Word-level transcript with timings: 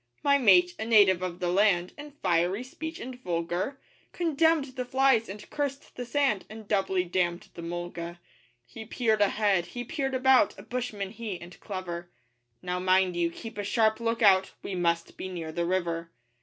My 0.23 0.39
mate 0.39 0.73
a 0.79 0.85
native 0.85 1.21
of 1.21 1.39
the 1.39 1.51
land 1.51 1.93
In 1.95 2.09
fiery 2.23 2.63
speech 2.63 2.99
and 2.99 3.21
vulgar, 3.21 3.79
Condemned 4.13 4.75
the 4.75 4.83
flies 4.83 5.29
and 5.29 5.47
cursed 5.51 5.95
the 5.95 6.05
sand, 6.07 6.43
And 6.49 6.67
doubly 6.67 7.03
damned 7.03 7.49
the 7.53 7.61
mulga. 7.61 8.19
He 8.65 8.83
peered 8.83 9.21
ahead, 9.21 9.67
he 9.77 9.83
peered 9.83 10.15
about 10.15 10.57
A 10.57 10.63
bushman 10.63 11.11
he, 11.11 11.39
and 11.39 11.55
clever 11.59 12.09
'Now 12.63 12.79
mind 12.79 13.15
you 13.15 13.29
keep 13.29 13.59
a 13.59 13.63
sharp 13.63 13.99
look 13.99 14.23
out; 14.23 14.53
'We 14.63 14.73
must 14.73 15.17
be 15.17 15.29
near 15.29 15.51
the 15.51 15.65
river. 15.67 16.09